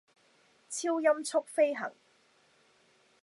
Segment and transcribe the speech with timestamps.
[0.67, 1.93] 超音速飛行